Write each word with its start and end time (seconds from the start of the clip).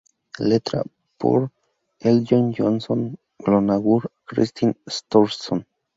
Letra: 0.51 0.79
Þór 1.25 1.43
Eldon 2.11 2.49
Jónsson 2.61 3.03
y 3.11 3.45
Guðlaugur 3.51 4.09
Kristinn 4.33 4.75
Óttarsson. 4.95 5.63